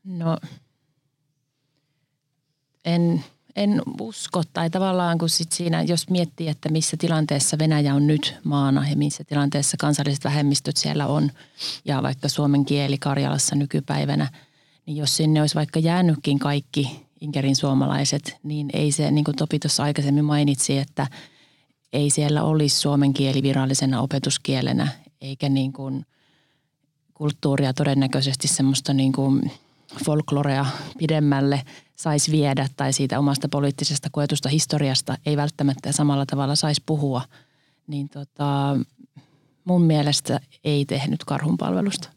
No, 0.03 0.38
en, 2.86 3.24
en 3.56 3.82
usko, 4.00 4.44
tai 4.53 4.70
tavallaan 4.70 5.18
kun 5.18 5.30
sit 5.30 5.51
siinä, 5.51 5.82
jos 5.82 6.10
miettii, 6.10 6.48
että 6.48 6.70
missä 6.70 6.98
tilanteessa 6.98 7.58
Venäjä 7.60 7.96
on 7.96 8.08
nyt 8.08 8.36
maana 8.44 8.89
ja 8.89 8.96
missä 8.96 9.24
tilanteessa 9.24 9.77
kansalliset 9.80 10.24
vähemmistöt 10.24 10.77
siellä 10.77 11.08
on, 11.08 11.32
ja 11.86 12.03
vaikka 12.03 12.30
suomen 12.30 12.65
kieli 12.65 12.98
Karjalassa 12.98 13.56
nykypäivänä, 13.56 14.32
niin 14.86 14.98
jos 14.98 15.18
sinne 15.18 15.42
olisi 15.42 15.56
vaikka 15.56 15.80
jäänytkin 15.80 16.39
kaikki 16.39 17.06
Inkerin 17.24 17.56
suomalaiset, 17.56 18.38
niin 18.44 18.70
ei 18.74 18.92
se, 18.92 19.12
niin 19.12 19.24
kuin 19.24 19.36
Topi 19.36 19.60
tuossa 19.60 19.84
aikaisemmin 19.84 20.25
mainitsi, 20.25 20.77
että 20.77 21.08
ei 21.94 22.10
siellä 22.10 22.44
olisi 22.44 22.80
suomen 22.80 23.13
kieli 23.13 23.44
virallisena 23.44 24.01
opetuskielenä, 24.01 24.88
eikä 25.22 25.50
niin 25.50 25.74
kuin 25.74 26.06
kulttuuria 27.13 27.74
todennäköisesti 27.74 28.48
semmoista 28.48 28.94
niin 28.94 29.12
kuin 29.12 29.51
folklorea 30.06 30.65
pidemmälle 30.98 31.62
saisi 31.96 32.32
viedä 32.32 32.68
tai 32.75 32.94
siitä 32.94 33.20
omasta 33.20 33.50
poliittisesta 33.50 34.10
koetusta 34.12 34.50
historiasta 34.50 35.18
ei 35.25 35.38
välttämättä 35.38 35.92
samalla 35.92 36.25
tavalla 36.25 36.56
saisi 36.56 36.84
puhua, 36.86 37.22
niin 37.88 38.10
tota, 38.10 38.77
mun 39.63 39.82
mielestä 39.82 40.39
ei 40.63 40.86
tehnyt 40.86 41.24
karhunpalvelusta. 41.24 42.10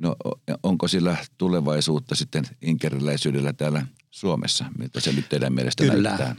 No 0.00 0.16
onko 0.62 0.88
sillä 0.88 1.16
tulevaisuutta 1.38 2.14
sitten 2.14 2.44
inkeriläisyydellä 2.62 3.52
täällä 3.52 3.86
Suomessa, 4.10 4.64
miltä 4.78 5.00
se 5.00 5.12
nyt 5.12 5.28
teidän 5.28 5.52
mielestä 5.52 5.84
Kyllä. 5.84 6.08
näyttää? 6.08 6.36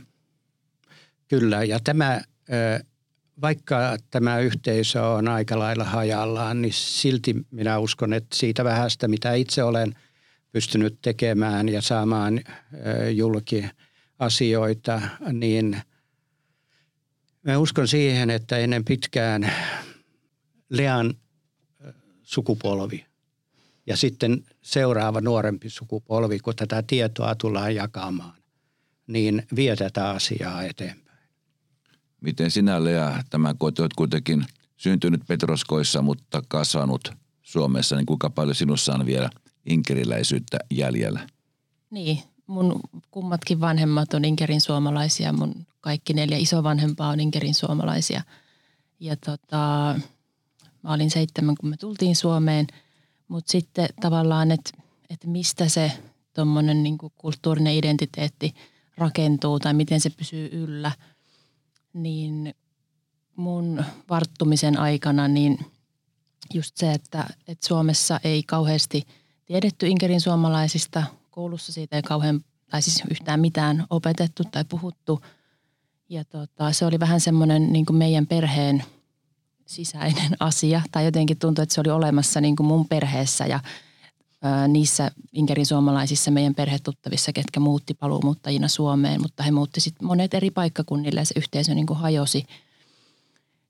Kyllä, 1.28 1.64
ja 1.64 1.80
tämä, 1.84 2.22
vaikka 3.42 3.98
tämä 4.10 4.40
yhteisö 4.40 5.04
on 5.08 5.28
aika 5.28 5.60
lailla 5.60 5.84
hajallaan, 5.84 6.62
niin 6.62 6.74
silti 6.74 7.36
minä 7.52 7.80
uskon, 7.80 8.14
että 8.14 8.38
siitä 8.38 8.64
vähästä, 8.64 9.08
mitä 9.08 9.34
itse 9.34 9.64
olen 9.64 9.96
pystynyt 10.52 10.98
tekemään 11.02 11.70
ja 11.70 11.82
saamaan 11.82 12.42
julki 13.14 13.66
asioita, 14.20 15.02
niin 15.32 15.82
mä 17.44 17.58
uskon 17.58 17.88
siihen, 17.88 18.30
että 18.30 18.58
ennen 18.58 18.86
pitkään 18.86 19.52
Lean 20.70 21.14
sukupolvi 22.24 23.11
ja 23.88 23.98
sitten 23.98 24.44
seuraava 24.62 25.22
nuorempi 25.22 25.70
sukupolvi, 25.70 26.40
kun 26.40 26.56
tätä 26.56 26.84
tietoa 26.88 27.36
tullaan 27.36 27.76
jakamaan, 27.76 28.34
niin 29.08 29.48
vie 29.56 29.76
tätä 29.76 30.10
asiaa 30.10 30.64
eteenpäin. 30.64 31.20
Miten 32.22 32.52
sinä 32.52 32.84
Lea, 32.84 33.24
tämä 33.30 33.54
olet 33.60 33.94
kuitenkin 33.96 34.46
syntynyt 34.78 35.22
Petroskoissa, 35.28 36.02
mutta 36.02 36.42
kasvanut 36.48 37.12
Suomessa, 37.42 37.96
niin 37.96 38.06
kuinka 38.06 38.30
paljon 38.30 38.56
sinussa 38.56 38.94
on 38.94 39.06
vielä 39.06 39.30
inkeriläisyyttä 39.66 40.58
jäljellä? 40.72 41.28
Niin, 41.90 42.20
mun 42.48 42.80
kummatkin 43.12 43.60
vanhemmat 43.60 44.14
on 44.14 44.26
Inkerin 44.26 44.62
suomalaisia, 44.62 45.34
mun 45.34 45.56
kaikki 45.82 46.14
neljä 46.14 46.38
isovanhempaa 46.38 47.10
on 47.10 47.20
Inkerin 47.20 47.54
suomalaisia. 47.54 48.22
Ja 49.00 49.16
tota, 49.16 49.58
mä 50.84 50.94
olin 50.94 51.12
seitsemän, 51.12 51.56
kun 51.60 51.70
me 51.70 51.78
tultiin 51.78 52.16
Suomeen– 52.16 52.68
mutta 53.32 53.52
sitten 53.52 53.90
tavallaan, 54.02 54.52
että 54.52 54.72
et 55.10 55.26
mistä 55.26 55.70
se 55.70 55.92
tuommoinen 56.34 56.84
niinku 56.84 57.12
kulttuurinen 57.18 57.74
identiteetti 57.74 58.54
rakentuu 58.98 59.60
tai 59.60 59.74
miten 59.74 60.02
se 60.02 60.10
pysyy 60.10 60.50
yllä, 60.52 60.92
niin 61.94 62.56
mun 63.36 63.84
varttumisen 64.10 64.80
aikana 64.80 65.28
niin 65.28 65.60
just 66.54 66.78
se, 66.78 66.92
että, 66.92 67.26
että 67.48 67.68
Suomessa 67.68 68.20
ei 68.24 68.44
kauheasti 68.44 69.04
tiedetty 69.46 69.88
Inkerin 69.88 70.22
suomalaisista, 70.22 71.04
koulussa 71.30 71.72
siitä 71.72 71.96
ei 71.96 72.02
kauhean, 72.02 72.42
tai 72.70 72.82
siis 72.82 73.04
yhtään 73.12 73.40
mitään 73.40 73.86
opetettu 73.90 74.44
tai 74.52 74.66
puhuttu. 74.66 75.22
Ja 76.10 76.26
tota, 76.26 76.72
se 76.72 76.86
oli 76.86 77.00
vähän 77.00 77.20
semmoinen 77.20 77.74
niin 77.74 77.86
meidän 77.92 78.28
perheen– 78.28 78.84
sisäinen 79.72 80.32
asia 80.40 80.82
tai 80.92 81.06
jotenkin 81.06 81.38
tuntui, 81.38 81.64
että 81.64 81.76
se 81.76 81.82
oli 81.82 81.90
olemassa 81.90 82.42
niin 82.42 82.56
kuin 82.56 82.68
mun 82.68 82.88
perheessä 82.88 83.46
ja 83.46 83.60
ää, 84.42 84.68
niissä 84.68 85.12
Inkerin 85.34 85.66
suomalaisissa 85.66 86.32
meidän 86.32 86.56
perhetuttavissa, 86.56 87.34
ketkä 87.34 87.60
muutti 87.60 87.94
paluumuuttajina 87.94 88.68
Suomeen, 88.68 89.22
mutta 89.22 89.44
he 89.44 89.52
muutti 89.52 89.82
sitten 89.82 90.08
monet 90.08 90.34
eri 90.34 90.52
paikkakunnille 90.52 91.22
ja 91.22 91.26
se 91.26 91.34
yhteisö 91.38 91.74
niin 91.74 91.88
kuin 91.88 92.00
hajosi. 92.00 92.46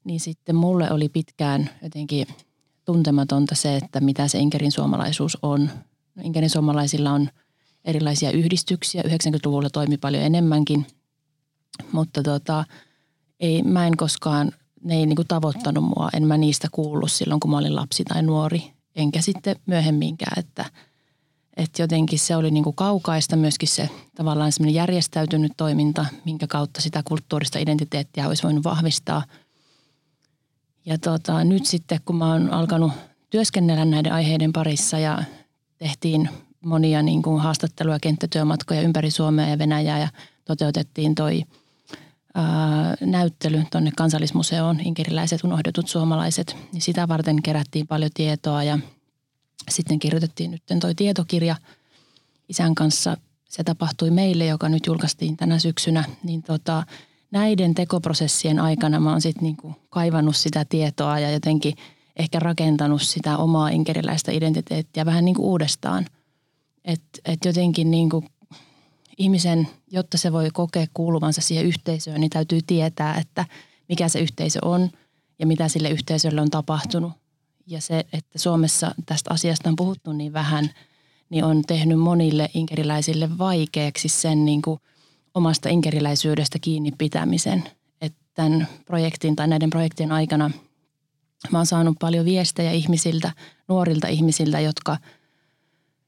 Niin 0.04 0.20
sitten 0.20 0.56
mulle 0.56 0.92
oli 0.92 1.10
pitkään 1.10 1.70
jotenkin 1.84 2.28
tuntematonta 2.86 3.56
se, 3.56 3.78
että 3.78 4.00
mitä 4.00 4.28
se 4.28 4.40
Inkerin 4.40 4.72
suomalaisuus 4.72 5.38
on. 5.42 5.70
No, 6.16 6.24
Inkerin 6.24 6.50
suomalaisilla 6.50 7.12
on 7.12 7.30
erilaisia 7.86 8.32
yhdistyksiä. 8.32 9.02
90-luvulla 9.02 9.70
toimi 9.70 9.98
paljon 9.98 10.24
enemmänkin, 10.24 10.88
mutta 11.92 12.24
tota, 12.24 12.66
ei, 13.40 13.64
mä 13.64 13.88
en 13.88 13.98
koskaan 13.98 14.52
ne 14.84 14.96
ei 14.96 15.06
niinku 15.06 15.24
tavoittanut 15.24 15.84
mua. 15.84 16.10
En 16.14 16.28
mä 16.28 16.38
niistä 16.38 16.68
kuullut 16.72 17.12
silloin, 17.12 17.40
kun 17.40 17.52
mä 17.52 17.58
olin 17.58 17.76
lapsi 17.76 18.04
tai 18.04 18.24
nuori. 18.24 18.74
Enkä 18.96 19.22
sitten 19.22 19.56
myöhemminkään, 19.66 20.40
että, 20.40 20.66
että 21.58 21.82
jotenkin 21.82 22.20
se 22.20 22.36
oli 22.36 22.52
niinku 22.52 22.74
kaukaista 22.74 23.36
myöskin 23.36 23.70
se 23.70 23.90
tavallaan 24.16 24.52
semmoinen 24.52 24.76
järjestäytynyt 24.76 25.52
toiminta, 25.58 26.06
minkä 26.26 26.48
kautta 26.48 26.82
sitä 26.82 27.04
kulttuurista 27.06 27.60
identiteettiä 27.60 28.28
olisi 28.28 28.44
voinut 28.44 28.64
vahvistaa. 28.64 29.24
Ja 30.86 30.98
tota, 30.98 31.44
nyt 31.44 31.66
sitten, 31.66 32.00
kun 32.06 32.16
mä 32.16 32.32
oon 32.32 32.50
alkanut 32.50 32.92
työskennellä 33.30 33.86
näiden 33.86 34.14
aiheiden 34.14 34.54
parissa 34.54 35.00
ja 35.00 35.24
tehtiin 35.78 36.30
monia 36.66 37.02
niin 37.02 37.22
kuin 37.22 37.42
haastatteluja, 37.42 38.00
kenttätyömatkoja 38.02 38.82
ympäri 38.82 39.12
Suomea 39.12 39.50
ja 39.50 39.58
Venäjää 39.58 40.00
ja 40.00 40.08
toteutettiin 40.46 41.16
toi– 41.16 41.44
näyttely 43.02 43.64
tuonne 43.72 43.92
kansallismuseoon, 43.98 44.80
inkeriläiset 44.80 45.44
unohdetut 45.44 45.88
suomalaiset, 45.88 46.58
niin 46.74 46.82
sitä 46.82 47.08
varten 47.08 47.42
kerättiin 47.42 47.88
paljon 47.88 48.12
tietoa 48.14 48.64
ja 48.64 48.80
sitten 49.70 50.00
kirjoitettiin 50.00 50.52
nyt 50.52 50.64
toi 50.82 50.96
tietokirja 50.96 51.56
isän 52.50 52.76
kanssa. 52.76 53.18
Se 53.50 53.64
tapahtui 53.64 54.12
meille, 54.12 54.46
joka 54.46 54.70
nyt 54.70 54.86
julkaistiin 54.86 55.38
tänä 55.38 55.60
syksynä, 55.60 56.04
niin 56.24 56.44
tota, 56.44 56.84
näiden 57.32 57.76
tekoprosessien 57.76 58.60
aikana 58.60 59.00
mä 59.00 59.12
oon 59.12 59.22
sitten 59.22 59.44
niinku 59.44 59.76
kaivannut 59.90 60.36
sitä 60.36 60.66
tietoa 60.66 61.20
ja 61.20 61.32
jotenkin 61.32 61.76
ehkä 62.16 62.40
rakentanut 62.40 63.02
sitä 63.02 63.38
omaa 63.38 63.70
inkeriläistä 63.70 64.32
identiteettiä 64.32 65.06
vähän 65.06 65.26
niin 65.26 65.36
kuin 65.36 65.46
uudestaan. 65.46 66.06
Että 66.86 67.20
et 67.26 67.46
jotenkin 67.46 67.92
niinku 67.92 68.24
ihmisen, 69.22 69.68
jotta 69.92 70.18
se 70.18 70.32
voi 70.32 70.50
kokea 70.54 70.86
kuuluvansa 70.94 71.42
siihen 71.42 71.66
yhteisöön, 71.66 72.22
niin 72.22 72.30
täytyy 72.30 72.60
tietää, 72.68 73.18
että 73.18 73.46
mikä 73.90 74.10
se 74.10 74.20
yhteisö 74.20 74.60
on 74.62 74.90
ja 75.40 75.48
mitä 75.48 75.68
sille 75.68 75.90
yhteisölle 75.90 76.42
on 76.42 76.50
tapahtunut. 76.50 77.12
Ja 77.68 77.82
se, 77.82 78.06
että 78.14 78.40
Suomessa 78.40 78.96
tästä 79.06 79.34
asiasta 79.34 79.70
on 79.70 79.76
puhuttu 79.76 80.14
niin 80.14 80.34
vähän, 80.34 80.70
niin 81.30 81.44
on 81.44 81.62
tehnyt 81.68 82.00
monille 82.00 82.50
inkeriläisille 82.54 83.38
vaikeaksi 83.38 84.08
sen 84.08 84.46
niin 84.46 84.62
kuin 84.62 84.80
omasta 85.34 85.70
inkeriläisyydestä 85.70 86.60
kiinni 86.60 86.92
pitämisen. 86.98 87.64
Että 88.02 88.20
tämän 88.34 88.68
projektin 88.86 89.36
tai 89.36 89.48
näiden 89.48 89.70
projektien 89.70 90.12
aikana 90.12 90.52
mä 91.52 91.60
oon 91.60 91.66
saanut 91.66 91.98
paljon 92.00 92.26
viestejä 92.26 92.72
ihmisiltä, 92.72 93.32
nuorilta 93.68 94.08
ihmisiltä, 94.08 94.60
jotka 94.60 94.98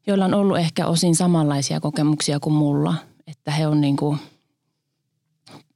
joilla 0.08 0.26
on 0.26 0.34
ollut 0.34 0.58
ehkä 0.58 0.88
osin 0.88 1.16
samanlaisia 1.16 1.80
kokemuksia 1.80 2.40
kuin 2.40 2.54
mulla, 2.54 2.96
että 3.28 3.52
he 3.52 3.68
on 3.68 3.82
niin 3.82 3.98
kuin 3.98 4.20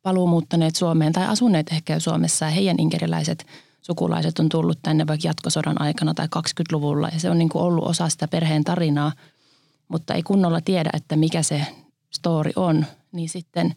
paluumuuttaneet 0.02 0.76
Suomeen 0.76 1.14
tai 1.14 1.28
asuneet 1.28 1.72
ehkä 1.72 1.94
jo 1.94 2.00
Suomessa 2.00 2.46
ja 2.46 2.52
heidän 2.52 2.80
inkeriläiset 2.80 3.46
sukulaiset 3.82 4.40
on 4.40 4.50
tullut 4.50 4.80
tänne 4.82 5.08
vaikka 5.08 5.28
jatkosodan 5.28 5.82
aikana 5.82 6.14
tai 6.14 6.28
20-luvulla 6.36 7.10
ja 7.14 7.20
se 7.20 7.30
on 7.30 7.38
niin 7.38 7.50
kuin 7.50 7.64
ollut 7.64 7.88
osa 7.88 8.10
sitä 8.10 8.28
perheen 8.28 8.64
tarinaa, 8.64 9.12
mutta 9.88 10.14
ei 10.14 10.24
kunnolla 10.24 10.62
tiedä, 10.62 10.90
että 10.94 11.16
mikä 11.16 11.44
se 11.44 11.66
story 12.10 12.52
on, 12.56 12.86
niin 13.12 13.30
sitten 13.30 13.76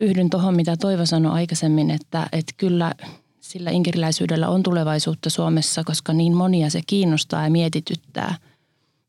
yhdyn 0.00 0.30
tuohon, 0.30 0.56
mitä 0.56 0.76
Toivo 0.76 1.06
sanoi 1.06 1.32
aikaisemmin, 1.32 1.90
että, 1.90 2.26
että 2.32 2.52
kyllä 2.56 2.94
sillä 3.40 3.70
inkeriläisyydellä 3.70 4.48
on 4.48 4.62
tulevaisuutta 4.62 5.30
Suomessa, 5.30 5.84
koska 5.84 6.12
niin 6.12 6.36
monia 6.36 6.70
se 6.70 6.80
kiinnostaa 6.86 7.44
ja 7.44 7.50
mietityttää, 7.50 8.34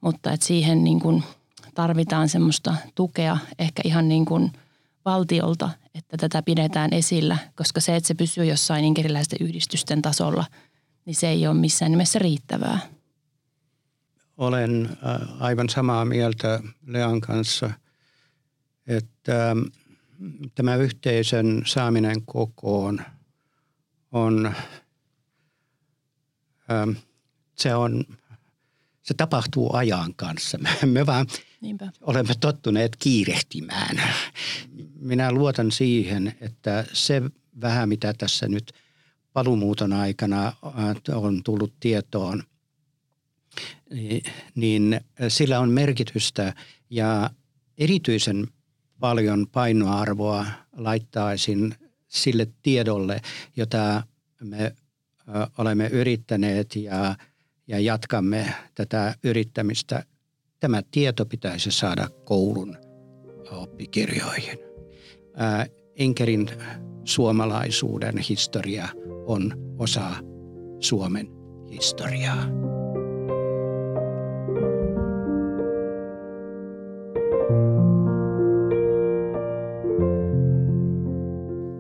mutta 0.02 0.32
että 0.32 0.46
siihen 0.46 0.84
niin 0.84 1.00
kuin 1.00 1.24
tarvitaan 1.76 2.30
semmoista 2.30 2.76
tukea 2.96 3.38
ehkä 3.60 3.82
ihan 3.86 4.08
niin 4.08 4.26
kuin 4.26 4.52
valtiolta, 5.06 5.70
että 5.96 6.18
tätä 6.18 6.42
pidetään 6.42 6.94
esillä, 6.94 7.38
koska 7.56 7.80
se, 7.80 7.96
että 7.96 8.08
se 8.08 8.14
pysyy 8.14 8.46
jossain 8.46 8.86
inkeriläisten 8.86 9.38
yhdistysten 9.42 10.02
tasolla, 10.02 10.46
niin 11.06 11.16
se 11.16 11.30
ei 11.30 11.48
ole 11.48 11.56
missään 11.56 11.92
nimessä 11.92 12.20
riittävää. 12.20 12.80
Olen 14.38 14.90
äh, 14.92 15.42
aivan 15.44 15.70
samaa 15.70 16.06
mieltä 16.06 16.60
Lean 16.86 17.22
kanssa, 17.22 17.72
että 18.88 19.56
tämä 20.56 20.76
yhteisön 20.76 21.62
saaminen 21.66 22.22
kokoon 22.26 23.02
on, 24.12 24.54
se 27.56 27.76
on, 27.76 28.06
se 29.04 29.14
tapahtuu 29.14 29.76
ajan 29.76 30.14
kanssa. 30.16 30.58
Me 30.86 31.06
vaan 31.06 31.28
Niinpä. 31.62 31.92
olemme 32.02 32.34
tottuneet 32.40 32.96
kiirehtimään. 32.96 34.02
Minä 35.00 35.32
luotan 35.32 35.72
siihen, 35.72 36.36
että 36.42 36.86
se 36.94 37.22
vähän 37.62 37.90
mitä 37.90 38.14
tässä 38.14 38.48
nyt 38.48 38.74
palumuuton 39.34 39.94
aikana 39.94 40.54
on 41.14 41.44
tullut 41.44 41.74
tietoon, 41.80 42.44
niin 44.56 45.02
sillä 45.28 45.60
on 45.60 45.70
merkitystä 45.70 46.54
ja 46.90 47.30
erityisen 47.78 48.48
paljon 49.00 49.48
painoarvoa 49.52 50.46
laittaisin 50.76 51.76
sille 52.08 52.48
tiedolle, 52.62 53.22
jota 53.56 54.04
me 54.44 54.76
olemme 55.58 55.88
yrittäneet 55.88 56.76
ja, 56.76 57.16
ja 57.72 57.80
jatkamme 57.80 58.54
tätä 58.76 59.16
yrittämistä. 59.24 60.04
Tämä 60.60 60.82
tieto 60.92 61.26
pitäisi 61.26 61.72
saada 61.72 62.08
koulun 62.26 62.78
oppikirjoihin. 63.52 64.60
Enkerin 65.96 66.50
suomalaisuuden 67.04 68.18
historia 68.18 68.88
on 69.26 69.54
osa 69.78 70.10
Suomen 70.80 71.28
historiaa. 71.72 72.46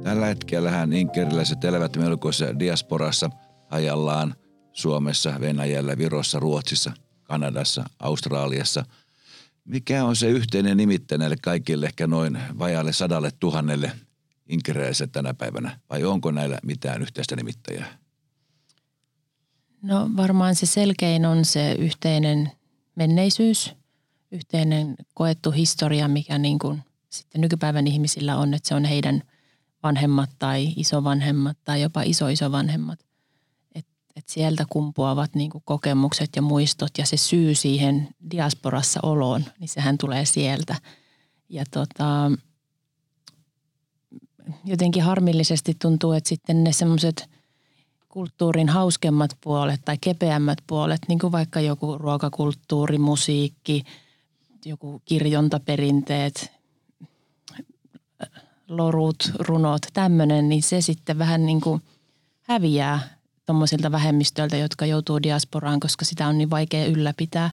Tällä 0.03 0.25
hetkellähän 0.25 0.93
inkeriläiset 0.93 1.63
elävät 1.63 1.97
melkoisessa 1.97 2.59
diasporassa 2.59 3.29
ajallaan 3.69 4.35
Suomessa, 4.73 5.33
Venäjällä, 5.39 5.97
Virossa, 5.97 6.39
Ruotsissa, 6.39 6.91
Kanadassa, 7.23 7.83
Australiassa. 7.99 8.85
Mikä 9.65 10.05
on 10.05 10.15
se 10.15 10.29
yhteinen 10.29 10.77
nimittäjä 10.77 11.17
näille 11.19 11.35
kaikille 11.41 11.85
ehkä 11.85 12.07
noin 12.07 12.39
vajalle 12.59 12.93
sadalle 12.93 13.31
tuhannelle 13.39 13.91
inkeriläiselle 14.47 15.11
tänä 15.11 15.33
päivänä? 15.33 15.79
Vai 15.89 16.03
onko 16.03 16.31
näillä 16.31 16.59
mitään 16.63 17.01
yhteistä 17.01 17.35
nimittäjää? 17.35 17.97
No 19.81 20.09
varmaan 20.17 20.55
se 20.55 20.65
selkein 20.65 21.25
on 21.25 21.45
se 21.45 21.71
yhteinen 21.71 22.51
menneisyys, 22.95 23.73
yhteinen 24.31 24.95
koettu 25.13 25.51
historia, 25.51 26.07
mikä 26.07 26.37
niin 26.37 26.59
kuin 26.59 26.81
sitten 27.09 27.41
nykypäivän 27.41 27.87
ihmisillä 27.87 28.37
on, 28.37 28.53
että 28.53 28.69
se 28.69 28.75
on 28.75 28.85
heidän– 28.85 29.23
vanhemmat 29.83 30.29
tai 30.39 30.73
isovanhemmat 30.75 31.57
tai 31.63 31.81
jopa 31.81 32.01
isoisovanhemmat. 32.01 32.99
Et, 34.15 34.27
sieltä 34.27 34.65
kumpuavat 34.69 35.35
niinku 35.35 35.61
kokemukset 35.65 36.29
ja 36.35 36.41
muistot 36.41 36.97
ja 36.97 37.05
se 37.05 37.17
syy 37.17 37.55
siihen 37.55 38.07
diasporassa 38.31 38.99
oloon, 39.03 39.45
niin 39.59 39.67
sehän 39.67 39.97
tulee 39.97 40.25
sieltä. 40.25 40.75
Ja 41.49 41.63
tota, 41.71 42.31
jotenkin 44.65 45.03
harmillisesti 45.03 45.75
tuntuu, 45.81 46.11
että 46.11 46.29
sitten 46.29 46.63
ne 46.63 46.73
semmoiset 46.73 47.29
kulttuurin 48.09 48.69
hauskemmat 48.69 49.37
puolet 49.41 49.81
tai 49.85 49.97
kepeämmät 50.01 50.57
puolet, 50.67 51.01
niin 51.07 51.19
kuin 51.19 51.31
vaikka 51.31 51.59
joku 51.61 51.97
ruokakulttuuri, 51.97 52.97
musiikki, 52.97 53.83
joku 54.65 55.01
kirjontaperinteet, 55.05 56.51
lorut, 58.67 59.31
runot, 59.39 59.81
tämmöinen, 59.93 60.49
niin 60.49 60.63
se 60.63 60.81
sitten 60.81 61.17
vähän 61.17 61.45
niin 61.45 61.61
kuin 61.61 61.81
häviää 62.41 63.20
tuommoisilta 63.45 63.91
vähemmistöiltä, 63.91 64.57
jotka 64.57 64.85
joutuu 64.85 65.23
diasporaan, 65.23 65.79
koska 65.79 66.05
sitä 66.05 66.27
on 66.27 66.37
niin 66.37 66.49
vaikea 66.49 66.85
ylläpitää. 66.85 67.49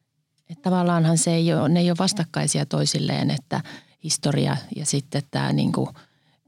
Että 0.51 0.62
tavallaanhan 0.62 1.18
se 1.18 1.35
ei 1.35 1.55
ole, 1.55 1.68
ne 1.68 1.81
ei 1.81 1.90
ole 1.90 1.98
vastakkaisia 1.98 2.66
toisilleen, 2.66 3.31
että 3.31 3.61
historia 4.05 4.57
ja 4.77 4.87
sitten 4.87 5.22
tämä 5.31 5.53
niin 5.53 5.72
kuin 5.72 5.88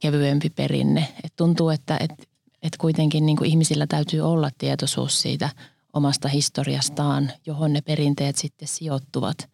kevyempi 0.00 0.50
perinne. 0.50 1.08
Et 1.24 1.32
tuntuu, 1.36 1.68
että 1.68 1.96
et, 2.00 2.28
et 2.62 2.76
kuitenkin 2.76 3.26
niin 3.26 3.36
kuin 3.36 3.50
ihmisillä 3.50 3.86
täytyy 3.86 4.20
olla 4.20 4.50
tietoisuus 4.58 5.22
siitä 5.22 5.50
omasta 5.92 6.28
historiastaan, 6.28 7.32
johon 7.46 7.72
ne 7.72 7.80
perinteet 7.80 8.36
sitten 8.36 8.68
sijoittuvat. 8.68 9.48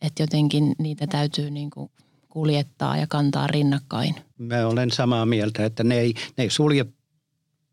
Että 0.00 0.22
jotenkin 0.22 0.74
niitä 0.78 1.06
täytyy 1.06 1.50
niin 1.50 1.70
kuin 1.70 1.90
kuljettaa 2.28 2.96
ja 2.96 3.06
kantaa 3.06 3.46
rinnakkain. 3.46 4.14
Mä 4.38 4.66
olen 4.66 4.90
samaa 4.90 5.26
mieltä, 5.26 5.64
että 5.64 5.84
ne 5.84 5.98
ei, 5.98 6.14
ne 6.36 6.44
ei 6.44 6.50
sulje 6.50 6.86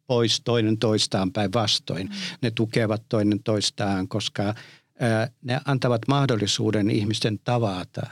pois 0.08 0.42
toinen 0.42 0.78
toistaan 0.78 1.32
päinvastoin. 1.32 2.08
Mm. 2.08 2.14
Ne 2.42 2.52
tukevat 2.52 3.04
toinen 3.10 3.44
toistaan, 3.44 4.08
koska 4.08 4.54
ää, 5.00 5.30
ne 5.42 5.62
antavat 5.66 6.02
mahdollisuuden 6.08 6.90
ihmisten 6.90 7.40
tavata 7.44 8.08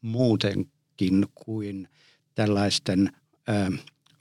muutenkin 0.00 1.26
kuin 1.34 1.88
tällaisten 2.34 3.12
ää, 3.48 3.70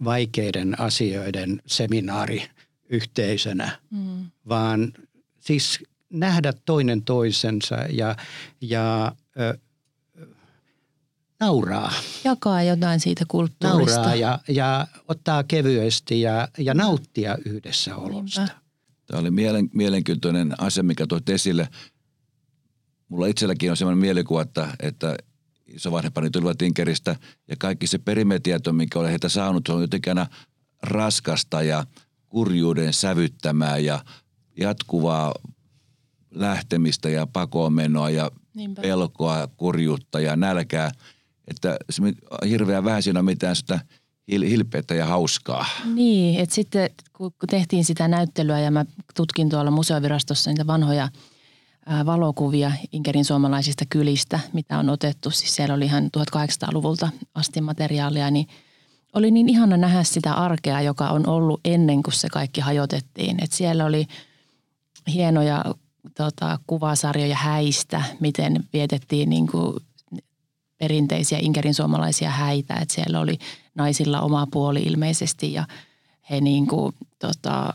vaikeiden 0.03 0.79
asioiden 0.79 1.61
seminaariyhteisönä, 1.65 3.79
mm. 3.91 4.25
vaan 4.49 4.93
siis 5.39 5.83
nähdä 6.09 6.53
toinen 6.65 7.01
toisensa 7.01 7.75
ja, 7.75 8.15
ja 8.61 9.15
nauraa. 11.39 11.91
Jakaa 12.23 12.63
jotain 12.63 12.99
siitä 12.99 13.25
kulttuurista. 13.27 13.95
Nauraa 13.95 14.15
ja, 14.15 14.39
ja 14.47 14.87
ottaa 15.07 15.43
kevyesti 15.43 16.21
ja, 16.21 16.47
ja 16.57 16.73
nauttia 16.73 17.37
yhdessä 17.45 17.95
olosta. 17.95 18.47
Tämä 19.05 19.19
oli 19.19 19.31
mielen, 19.31 19.69
mielenkiintoinen 19.73 20.61
asia, 20.61 20.83
mikä 20.83 21.07
toit 21.07 21.29
esille. 21.29 21.69
Mulla 23.09 23.27
itselläkin 23.27 23.71
on 23.71 23.77
sellainen 23.77 24.01
mielikuva, 24.01 24.41
että, 24.41 24.67
että 24.79 25.15
isovanhempani 25.67 26.29
tulivat 26.29 26.57
Tinkeristä 26.57 27.15
ja 27.47 27.55
kaikki 27.59 27.87
se 27.87 27.97
perimetieto, 27.97 28.73
mikä 28.73 28.99
olen 28.99 29.09
heitä 29.09 29.29
saanut, 29.29 29.63
se 29.67 29.73
on 29.73 29.81
jotenkin 29.81 30.11
aina 30.11 30.27
raskasta 30.83 31.61
ja 31.61 31.85
kurjuuden 32.29 32.93
sävyttämää 32.93 33.77
ja 33.77 34.05
jatkuvaa 34.57 35.33
lähtemistä 36.31 37.09
ja 37.09 37.27
pakoonmenoa 37.27 38.09
ja 38.09 38.31
Niinpä. 38.55 38.81
pelkoa, 38.81 39.47
kurjuutta 39.57 40.19
ja 40.19 40.35
nälkää– 40.35 40.91
että 41.47 41.77
hirveän 42.49 42.83
vähän 42.83 43.03
siinä 43.03 43.19
on 43.19 43.25
mitään 43.25 43.55
sitä 43.55 43.79
hilpeätä 44.31 44.95
ja 44.95 45.05
hauskaa. 45.05 45.65
Niin, 45.93 46.39
että 46.39 46.55
sitten 46.55 46.89
kun 47.13 47.31
tehtiin 47.49 47.85
sitä 47.85 48.07
näyttelyä 48.07 48.59
ja 48.59 48.71
mä 48.71 48.85
tutkin 49.15 49.49
tuolla 49.49 49.71
museovirastossa 49.71 50.49
niitä 50.49 50.67
vanhoja 50.67 51.09
valokuvia 52.05 52.71
Inkerin 52.91 53.25
suomalaisista 53.25 53.85
kylistä, 53.89 54.39
mitä 54.53 54.79
on 54.79 54.89
otettu. 54.89 55.31
Siis 55.31 55.55
siellä 55.55 55.75
oli 55.75 55.85
ihan 55.85 56.09
1800-luvulta 56.17 57.09
asti 57.35 57.61
materiaalia, 57.61 58.31
niin 58.31 58.47
oli 59.13 59.31
niin 59.31 59.49
ihana 59.49 59.77
nähdä 59.77 60.03
sitä 60.03 60.33
arkea, 60.33 60.81
joka 60.81 61.09
on 61.09 61.27
ollut 61.27 61.59
ennen 61.65 62.03
kuin 62.03 62.13
se 62.13 62.27
kaikki 62.31 62.61
hajotettiin. 62.61 63.43
Et 63.43 63.51
siellä 63.51 63.85
oli 63.85 64.07
hienoja 65.07 65.65
tota, 66.17 66.59
kuvasarjoja 66.67 67.35
häistä, 67.35 68.03
miten 68.19 68.63
vietettiin 68.73 69.29
niin 69.29 69.47
kuin 69.47 69.75
perinteisiä 70.77 71.37
Inkerin 71.41 71.73
suomalaisia 71.73 72.29
häitä, 72.29 72.73
että 72.73 72.93
siellä 72.93 73.19
oli 73.19 73.37
naisilla 73.75 74.21
oma 74.21 74.47
puoli 74.51 74.83
ilmeisesti 74.83 75.53
ja 75.53 75.67
he 76.29 76.41
niin 76.41 76.67
kuin, 76.67 76.95
tota, 77.19 77.73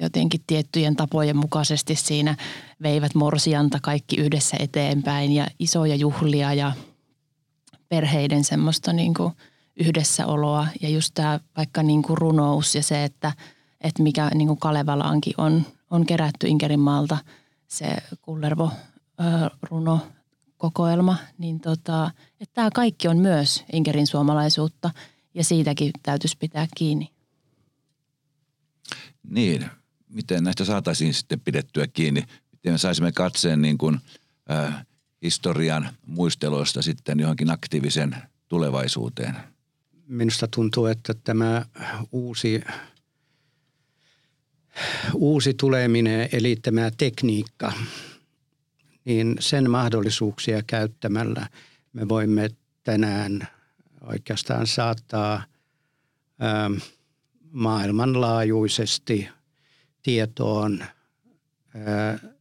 jotenkin 0.00 0.40
tiettyjen 0.46 0.96
tapojen 0.96 1.36
mukaisesti 1.36 1.94
siinä 1.94 2.36
veivät 2.82 3.14
morsianta 3.14 3.78
kaikki 3.82 4.16
yhdessä 4.16 4.56
eteenpäin 4.60 5.32
ja 5.32 5.46
isoja 5.58 5.94
juhlia 5.94 6.54
ja 6.54 6.72
perheiden 7.88 8.44
semmoista 8.44 8.92
niin 8.92 9.14
kuin 9.14 9.32
yhdessäoloa. 9.76 10.66
Ja 10.82 10.88
just 10.88 11.10
tämä 11.14 11.40
vaikka 11.56 11.82
niin 11.82 12.02
kuin 12.02 12.18
runous 12.18 12.74
ja 12.74 12.82
se, 12.82 13.04
että, 13.04 13.32
että 13.80 14.02
mikä 14.02 14.30
niin 14.34 14.48
kuin 14.48 14.58
Kalevalaankin 14.58 15.34
on, 15.38 15.66
on 15.90 16.06
kerätty 16.06 16.48
Inkerinmaalta 16.48 17.18
se 17.68 17.96
Kullervo 18.22 18.70
runo 19.62 20.00
kokoelma, 20.58 21.16
niin 21.38 21.60
tota, 21.60 22.10
että 22.40 22.54
tämä 22.54 22.70
kaikki 22.74 23.08
on 23.08 23.18
myös 23.18 23.64
Inkerin 23.72 24.06
suomalaisuutta 24.06 24.90
ja 25.34 25.44
siitäkin 25.44 25.90
täytyisi 26.02 26.36
pitää 26.38 26.66
kiinni. 26.76 27.10
Niin, 29.30 29.66
miten 30.08 30.44
näistä 30.44 30.64
saataisiin 30.64 31.14
sitten 31.14 31.40
pidettyä 31.40 31.86
kiinni? 31.86 32.24
Miten 32.52 32.72
me 32.72 32.78
saisimme 32.78 33.12
katseen 33.12 33.62
niin 33.62 33.78
kuin, 33.78 33.98
äh, 34.50 34.86
historian 35.22 35.88
muisteloista 36.06 36.82
sitten 36.82 37.20
johonkin 37.20 37.50
aktiivisen 37.50 38.16
tulevaisuuteen? 38.48 39.36
Minusta 40.06 40.48
tuntuu, 40.48 40.86
että 40.86 41.14
tämä 41.24 41.66
uusi, 42.12 42.60
uusi 45.14 45.54
tuleminen, 45.54 46.28
eli 46.32 46.56
tämä 46.56 46.90
tekniikka, 46.98 47.72
niin 49.08 49.36
sen 49.40 49.70
mahdollisuuksia 49.70 50.62
käyttämällä 50.66 51.48
me 51.92 52.08
voimme 52.08 52.50
tänään 52.84 53.48
oikeastaan 54.00 54.66
saattaa 54.66 55.44
ähm, 56.42 56.72
maailmanlaajuisesti 57.50 59.28
tietoon 60.02 60.84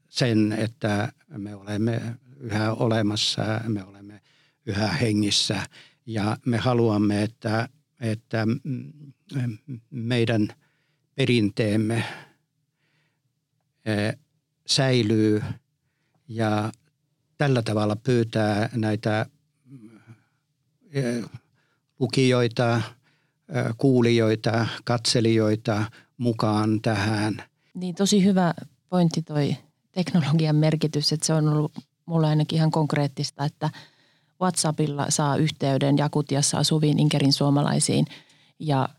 sen, 0.09 0.51
että 0.51 1.11
me 1.37 1.55
olemme 1.55 2.01
yhä 2.39 2.73
olemassa, 2.73 3.43
me 3.67 3.83
olemme 3.83 4.21
yhä 4.65 4.87
hengissä 4.87 5.61
ja 6.05 6.37
me 6.45 6.57
haluamme, 6.57 7.23
että, 7.23 7.69
että 7.99 8.47
meidän 9.89 10.47
perinteemme 11.15 12.03
säilyy 14.67 15.41
ja 16.27 16.71
tällä 17.37 17.61
tavalla 17.61 17.95
pyytää 17.95 18.69
näitä 18.73 19.25
lukijoita, 21.99 22.81
kuulijoita, 23.77 24.67
katselijoita 24.83 25.85
mukaan 26.17 26.81
tähän. 26.81 27.43
Niin 27.73 27.95
tosi 27.95 28.23
hyvä 28.23 28.53
pointti 28.89 29.21
toi 29.21 29.55
teknologian 29.91 30.55
merkitys, 30.55 31.13
että 31.13 31.25
se 31.25 31.33
on 31.33 31.49
ollut 31.49 31.71
mulle 32.05 32.27
ainakin 32.27 32.57
ihan 32.57 32.71
konkreettista, 32.71 33.45
että 33.45 33.69
WhatsAppilla 34.41 35.05
saa 35.09 35.35
yhteyden 35.37 35.97
Jakutiassa 35.97 36.57
asuviin 36.57 36.99
Inkerin 36.99 37.33
suomalaisiin 37.33 38.05
ja 38.59 38.89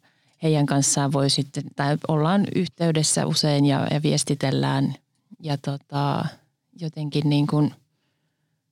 heidän 0.42 0.66
kanssaan 0.66 1.12
voi 1.12 1.30
sitten, 1.30 1.64
tai 1.76 1.96
ollaan 2.08 2.44
yhteydessä 2.54 3.26
usein 3.26 3.66
ja, 3.66 3.86
ja 3.90 4.02
viestitellään 4.02 4.94
ja 5.42 5.56
tota, 5.56 6.24
jotenkin 6.80 7.30
niin 7.30 7.46
kuin, 7.46 7.74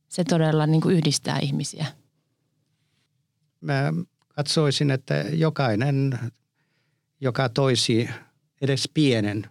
se 0.09 0.25
todella 0.25 0.67
niin 0.67 0.81
kuin 0.81 0.97
yhdistää 0.97 1.39
ihmisiä. 1.39 1.87
Mä 3.61 3.93
katsoisin, 4.29 4.91
että 4.91 5.15
jokainen, 5.15 6.19
joka 7.21 7.49
toisi 7.49 8.09
edes 8.61 8.91
pienen, 8.95 9.47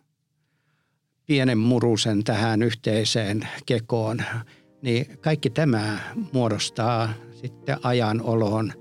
pienen 1.26 1.58
murusen 1.58 2.24
tähän 2.24 2.62
yhteiseen 2.62 3.48
kekoon, 3.66 4.18
niin 4.82 5.18
kaikki 5.22 5.50
tämä 5.50 6.00
muodostaa 6.34 7.14
sitten 7.42 7.78
ajan 7.84 8.22
oloon 8.22 8.74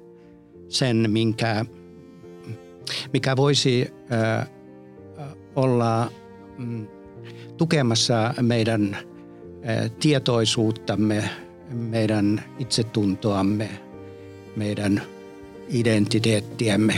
sen, 0.68 1.10
minkä, 1.10 1.64
mikä 3.12 3.36
voisi 3.36 3.88
ö, 3.90 4.46
olla 5.56 6.12
mm, 6.58 6.86
tukemassa 7.56 8.34
meidän 8.40 8.96
tietoisuuttamme, 10.00 11.30
meidän 11.70 12.44
itsetuntoamme, 12.58 13.70
meidän 14.56 15.02
identiteettiämme. 15.68 16.96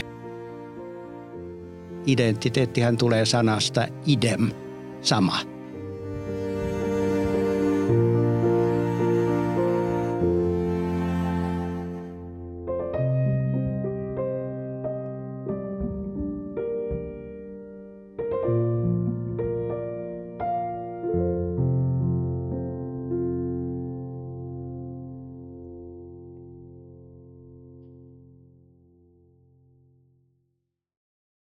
Identiteettihän 2.05 2.97
tulee 2.97 3.25
sanasta 3.25 3.87
idem, 4.05 4.51
sama. 5.01 5.56